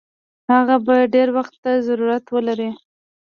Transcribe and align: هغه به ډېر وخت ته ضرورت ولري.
هغه 0.51 0.75
به 0.85 0.95
ډېر 1.13 1.27
وخت 1.37 1.53
ته 1.63 1.71
ضرورت 1.87 2.23
ولري. 2.35 2.69